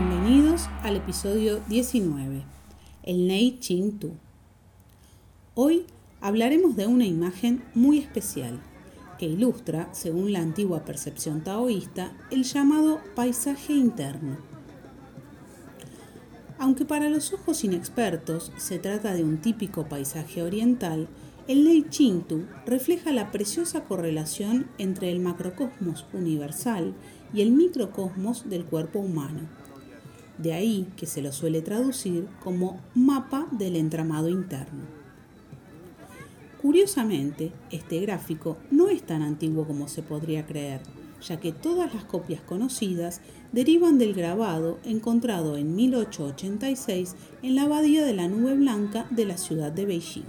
[0.00, 2.44] Bienvenidos al episodio 19,
[3.02, 4.12] el Nei Ching Tu.
[5.56, 5.86] Hoy
[6.20, 8.60] hablaremos de una imagen muy especial
[9.18, 14.38] que ilustra, según la antigua percepción taoísta, el llamado paisaje interno.
[16.60, 21.08] Aunque para los ojos inexpertos se trata de un típico paisaje oriental,
[21.48, 26.94] el Nei Tu refleja la preciosa correlación entre el macrocosmos universal
[27.34, 29.67] y el microcosmos del cuerpo humano.
[30.38, 34.98] De ahí que se lo suele traducir como mapa del entramado interno.
[36.62, 40.80] Curiosamente, este gráfico no es tan antiguo como se podría creer,
[41.22, 43.20] ya que todas las copias conocidas
[43.52, 49.38] derivan del grabado encontrado en 1886 en la abadía de la Nube Blanca de la
[49.38, 50.24] ciudad de Beijing.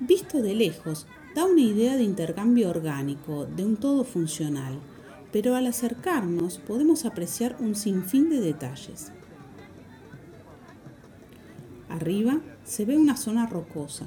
[0.00, 4.74] Visto de lejos, da una idea de intercambio orgánico, de un todo funcional,
[5.32, 9.12] pero al acercarnos podemos apreciar un sinfín de detalles.
[11.88, 14.06] Arriba se ve una zona rocosa.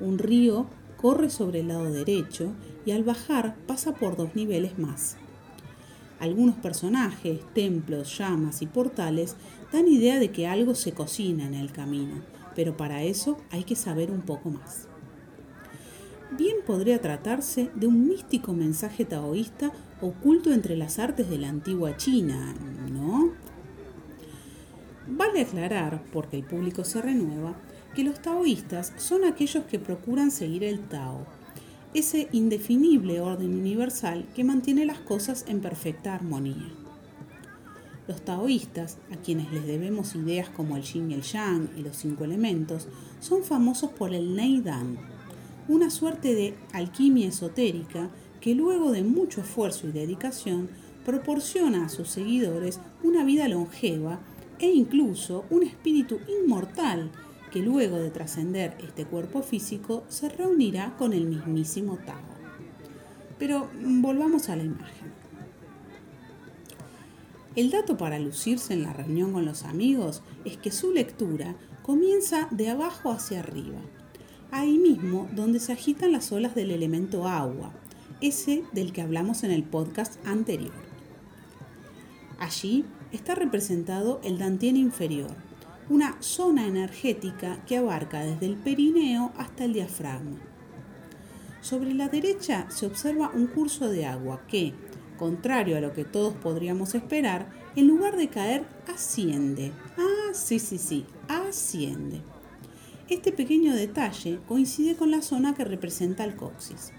[0.00, 2.52] Un río corre sobre el lado derecho
[2.84, 5.16] y al bajar pasa por dos niveles más.
[6.18, 9.36] Algunos personajes, templos, llamas y portales
[9.72, 12.22] dan idea de que algo se cocina en el camino,
[12.54, 14.90] pero para eso hay que saber un poco más
[16.36, 21.96] bien podría tratarse de un místico mensaje taoísta oculto entre las artes de la antigua
[21.96, 22.54] China,
[22.92, 23.32] ¿no?
[25.08, 27.54] Vale aclarar, porque el público se renueva,
[27.94, 31.26] que los taoístas son aquellos que procuran seguir el Tao,
[31.92, 36.68] ese indefinible orden universal que mantiene las cosas en perfecta armonía.
[38.06, 41.96] Los taoístas, a quienes les debemos ideas como el yin y el yang y los
[41.96, 42.88] cinco elementos,
[43.20, 44.98] son famosos por el Neidan,
[45.68, 50.68] una suerte de alquimia esotérica que luego de mucho esfuerzo y dedicación
[51.04, 54.20] proporciona a sus seguidores una vida longeva
[54.58, 57.10] e incluso un espíritu inmortal
[57.50, 62.16] que luego de trascender este cuerpo físico se reunirá con el mismísimo Tao.
[63.38, 65.10] Pero volvamos a la imagen.
[67.56, 72.46] El dato para lucirse en la reunión con los amigos es que su lectura comienza
[72.52, 73.80] de abajo hacia arriba,
[74.52, 77.72] ahí mismo donde se agitan las olas del elemento agua,
[78.20, 80.72] ese del que hablamos en el podcast anterior.
[82.38, 85.30] Allí está representado el Dantien inferior,
[85.88, 90.38] una zona energética que abarca desde el perineo hasta el diafragma.
[91.60, 94.72] Sobre la derecha se observa un curso de agua que,
[95.18, 99.72] contrario a lo que todos podríamos esperar, en lugar de caer, asciende.
[99.98, 102.22] Ah, sí, sí, sí, asciende.
[103.10, 106.92] Este pequeño detalle coincide con la zona que representa el coxis.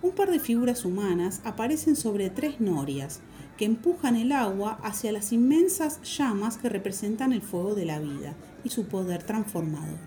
[0.00, 3.20] Un par de figuras humanas aparecen sobre tres norias
[3.58, 8.36] que empujan el agua hacia las inmensas llamas que representan el fuego de la vida
[8.64, 9.98] y su poder transformador.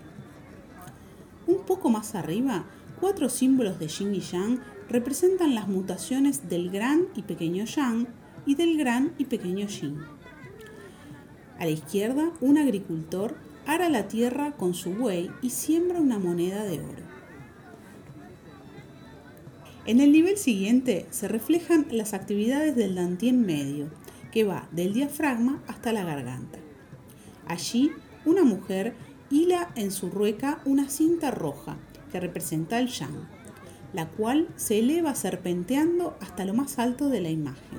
[1.46, 2.64] Un poco más arriba,
[2.98, 4.58] cuatro símbolos de yin y yang
[4.88, 8.08] representan las mutaciones del gran y pequeño yang
[8.44, 10.00] y del gran y pequeño yin.
[11.60, 13.36] A la izquierda, un agricultor
[13.70, 17.04] ara la tierra con su buey y siembra una moneda de oro.
[19.86, 23.88] En el nivel siguiente se reflejan las actividades del dantien medio,
[24.32, 26.58] que va del diafragma hasta la garganta.
[27.46, 27.92] Allí,
[28.24, 28.94] una mujer
[29.30, 31.76] hila en su rueca una cinta roja
[32.10, 33.28] que representa el yang,
[33.92, 37.78] la cual se eleva serpenteando hasta lo más alto de la imagen.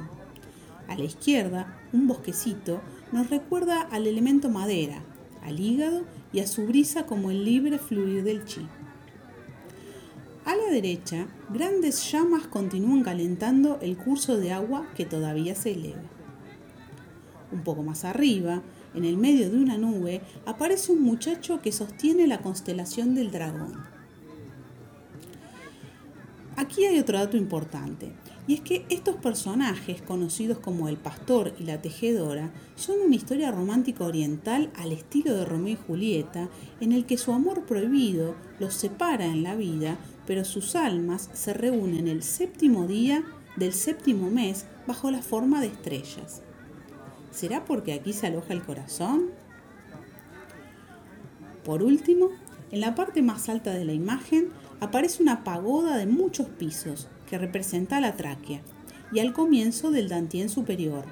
[0.87, 2.81] A la izquierda, un bosquecito
[3.11, 5.03] nos recuerda al elemento madera,
[5.41, 8.67] al hígado y a su brisa como el libre fluir del chi.
[10.45, 16.01] A la derecha, grandes llamas continúan calentando el curso de agua que todavía se eleva.
[17.51, 18.61] Un poco más arriba,
[18.95, 23.73] en el medio de una nube, aparece un muchacho que sostiene la constelación del dragón.
[26.55, 28.11] Aquí hay otro dato importante.
[28.47, 33.51] Y es que estos personajes, conocidos como el pastor y la tejedora, son una historia
[33.51, 36.49] romántica oriental al estilo de Romeo y Julieta,
[36.79, 41.53] en el que su amor prohibido los separa en la vida, pero sus almas se
[41.53, 43.23] reúnen el séptimo día
[43.55, 46.41] del séptimo mes bajo la forma de estrellas.
[47.31, 49.29] ¿Será porque aquí se aloja el corazón?
[51.63, 52.29] Por último,
[52.71, 54.49] en la parte más alta de la imagen
[54.79, 58.59] aparece una pagoda de muchos pisos, que representa la tráquea,
[59.13, 61.05] y al comienzo del dantien superior,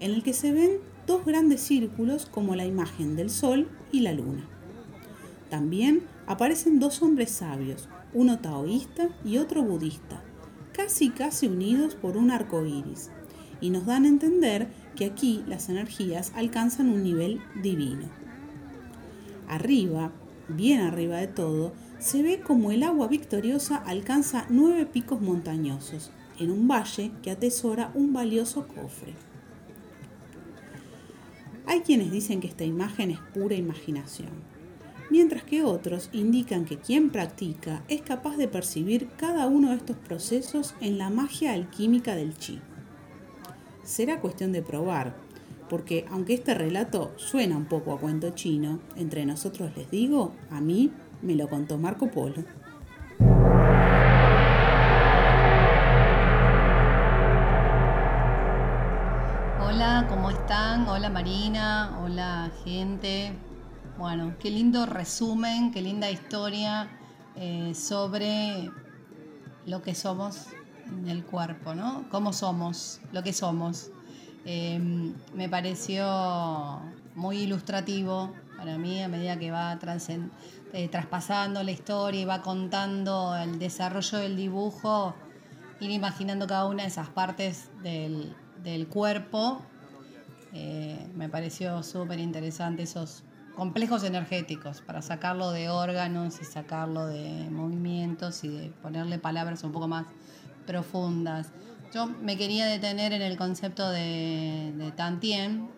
[0.00, 4.14] en el que se ven dos grandes círculos como la imagen del sol y la
[4.14, 4.48] luna.
[5.50, 10.22] También aparecen dos hombres sabios, uno taoísta y otro budista,
[10.72, 13.10] casi casi unidos por un arco iris,
[13.60, 18.08] y nos dan a entender que aquí las energías alcanzan un nivel divino.
[19.48, 20.12] Arriba,
[20.48, 26.50] bien arriba de todo, se ve como el agua victoriosa alcanza nueve picos montañosos, en
[26.50, 29.14] un valle que atesora un valioso cofre.
[31.66, 34.30] Hay quienes dicen que esta imagen es pura imaginación,
[35.10, 39.96] mientras que otros indican que quien practica es capaz de percibir cada uno de estos
[39.96, 42.60] procesos en la magia alquímica del chi.
[43.82, 45.16] Será cuestión de probar,
[45.68, 50.60] porque aunque este relato suena un poco a cuento chino, entre nosotros les digo, a
[50.60, 50.92] mí
[51.22, 52.44] me lo contó Marco Polo.
[59.60, 60.88] Hola, ¿cómo están?
[60.88, 63.32] Hola Marina, hola gente.
[63.98, 66.88] Bueno, qué lindo resumen, qué linda historia
[67.36, 68.70] eh, sobre
[69.66, 70.46] lo que somos
[70.86, 72.04] en el cuerpo, ¿no?
[72.10, 73.90] Cómo somos, lo que somos.
[74.44, 76.80] Em, me pareció
[77.14, 79.78] muy ilustrativo para mí a medida que va
[80.72, 85.14] eh, traspasando la historia y va contando el desarrollo del dibujo,
[85.80, 88.34] ir imaginando cada una de esas partes del,
[88.88, 89.62] cuerpo.
[90.52, 93.22] Eh, me pareció súper interesante esos
[93.54, 99.70] complejos energéticos para sacarlo de órganos y sacarlo de movimientos y de ponerle palabras un
[99.70, 100.06] poco más
[100.66, 101.52] profundas.
[101.94, 105.70] Yo me quería detener en el concepto de Tantien,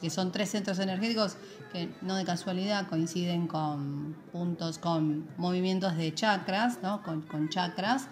[0.00, 1.36] que son tres centros energéticos
[1.72, 7.02] que no de casualidad coinciden con puntos, con movimientos de chakras, ¿no?
[7.02, 8.08] con, chakras.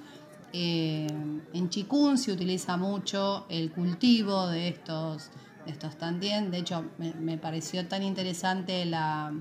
[0.52, 1.06] Eh,
[1.52, 5.30] en Chikun se utiliza mucho el cultivo de estos,
[5.64, 6.50] de estos Tantien.
[6.50, 9.32] De hecho, me, pareció tan interesante la,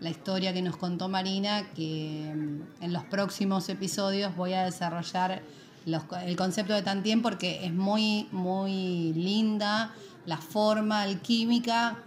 [0.00, 5.42] la historia que nos contó Marina que mm, en los próximos episodios voy a desarrollar
[5.86, 9.92] el concepto de Tantien porque es muy, muy linda
[10.26, 11.98] la forma alquímica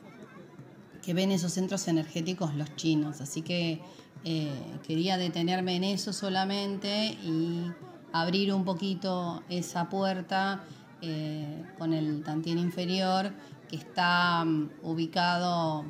[1.03, 3.21] que ven esos centros energéticos los chinos.
[3.21, 3.81] Así que
[4.23, 7.71] eh, quería detenerme en eso solamente y
[8.11, 10.63] abrir un poquito esa puerta
[11.01, 13.31] eh, con el Tantien inferior
[13.69, 15.85] que está mm, ubicado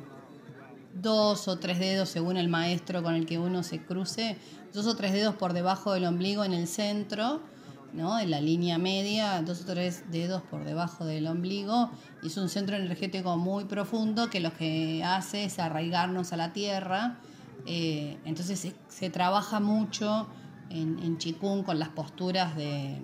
[0.94, 4.36] dos o tres dedos según el maestro con el que uno se cruce,
[4.72, 7.40] dos o tres dedos por debajo del ombligo en el centro
[7.92, 8.18] ¿no?
[8.18, 11.90] en la línea media, dos o tres dedos por debajo del ombligo.
[12.22, 17.18] Es un centro energético muy profundo que lo que hace es arraigarnos a la tierra.
[17.66, 20.26] Eh, entonces se, trabaja mucho
[20.70, 23.00] en, en Chikung con las posturas de,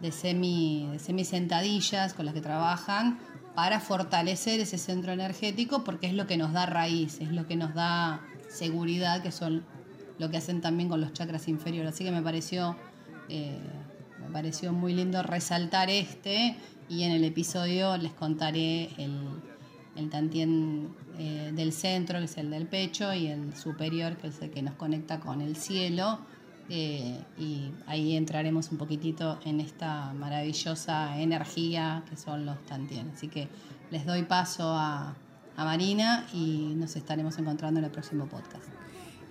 [0.00, 3.18] de, semi, de semi sentadillas con las que trabajan
[3.54, 7.56] para fortalecer ese centro energético porque es lo que nos da raíz, es lo que
[7.56, 9.64] nos da seguridad, que son
[10.18, 11.94] lo que hacen también con los chakras inferiores.
[11.94, 12.76] Así que me pareció
[13.28, 13.58] eh,
[14.20, 16.56] me pareció muy lindo resaltar este
[16.88, 19.18] y en el episodio les contaré el,
[19.96, 24.40] el tantien eh, del centro, que es el del pecho, y el superior, que es
[24.40, 26.20] el que nos conecta con el cielo.
[26.68, 33.10] Eh, y ahí entraremos un poquitito en esta maravillosa energía que son los tantien.
[33.14, 33.48] Así que
[33.90, 35.16] les doy paso a,
[35.56, 38.68] a Marina y nos estaremos encontrando en el próximo podcast.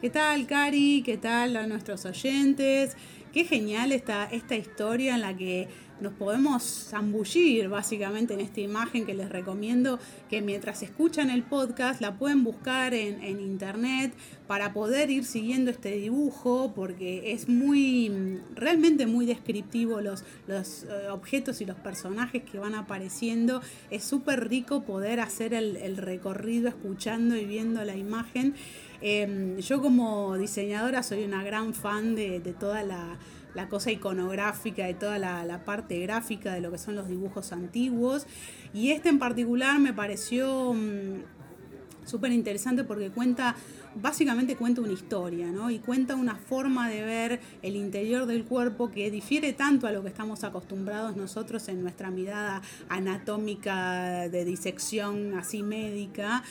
[0.02, 1.04] ¿Qué tal, Cari?
[1.04, 2.96] ¿Qué tal a nuestros oyentes?
[3.36, 5.68] Qué genial esta, esta historia en la que
[6.00, 12.00] nos podemos zambullir básicamente en esta imagen que les recomiendo que mientras escuchan el podcast
[12.00, 14.14] la pueden buscar en, internet
[14.48, 21.10] para poder ir siguiendo este dibujo porque es muy realmente muy descriptivo los, los eh,
[21.10, 23.62] objetos y los personajes que van apareciendo.
[23.92, 28.56] Es súper rico poder hacer el recorrido escuchando y viendo la imagen.
[29.02, 33.18] Em, yo como diseñadora soy una gran fan de, toda la,
[33.70, 38.28] cosa iconográfica, de toda la, parte gráfica de lo que son los dibujos antiguos.
[38.74, 41.24] Y este en particular me pareció mm,
[42.06, 43.56] súper interesante porque cuenta,
[43.96, 45.72] básicamente cuenta una historia, ¿no?
[45.72, 50.04] Y cuenta una forma de ver el interior del cuerpo que difiere tanto a lo
[50.04, 56.44] que estamos acostumbrados nosotros en nuestra mirada anatómica de disección así médica.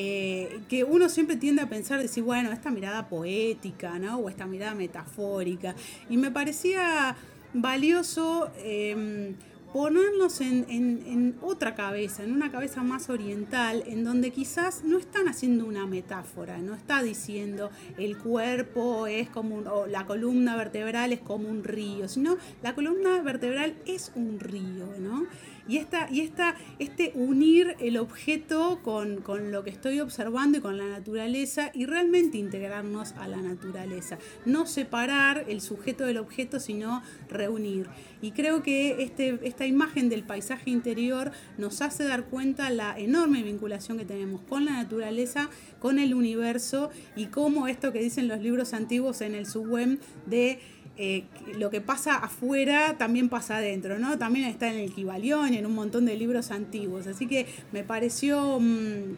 [0.00, 4.18] Eh, que uno siempre tiende a pensar, decir, bueno, esta mirada poética, ¿no?
[4.18, 5.74] O esta mirada metafórica.
[6.08, 7.16] Y me parecía
[7.52, 9.34] valioso em,
[9.72, 15.66] ponernos en, otra cabeza, en una cabeza más oriental, en donde quizás no están haciendo
[15.66, 21.48] una metáfora, no está diciendo el cuerpo es como o la columna vertebral es como
[21.48, 25.26] un río, sino la columna vertebral es un río, ¿no?
[25.68, 29.22] Y, esta, y esta, este unir el objeto con,
[29.52, 34.18] lo que estoy observando y con la naturaleza y realmente integrarnos a la naturaleza.
[34.46, 37.86] No separar el sujeto del objeto, sino reunir.
[38.22, 43.42] Y creo que este, esta imagen del paisaje interior nos hace dar cuenta la enorme
[43.42, 48.40] vinculación que tenemos con la naturaleza, con el universo y cómo esto que dicen los
[48.40, 50.58] libros antiguos en el subwem de
[51.00, 51.24] eh,
[51.56, 54.18] lo que pasa afuera también pasa adentro, ¿no?
[54.18, 57.06] También está en el Kibalión y en un montón de libros antiguos.
[57.06, 59.16] Así que me pareció mm,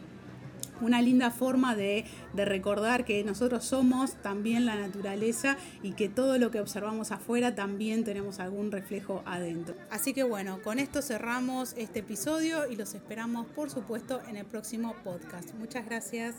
[0.81, 6.51] una linda forma de, recordar que nosotros somos también la naturaleza y que todo lo
[6.51, 9.75] que observamos afuera también tenemos algún reflejo adentro.
[9.89, 14.45] Así que bueno, con esto cerramos este episodio y los esperamos por supuesto en el
[14.45, 15.53] próximo podcast.
[15.55, 16.35] Muchas gracias.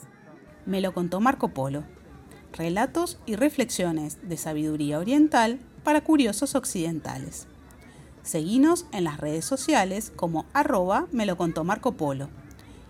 [0.65, 1.83] Me lo contó Marco Polo
[2.53, 7.47] relatos y reflexiones de sabiduría oriental para curiosos occidentales.
[8.23, 12.29] Seguinos en las redes sociales como arroba me lo contó Marco Polo.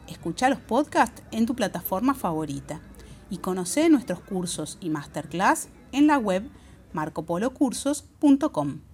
[0.07, 2.81] Escucha los podcasts en tu plataforma favorita
[3.29, 6.47] y conoce nuestros cursos y masterclass en la web
[6.93, 8.92] marcopolocursos.com.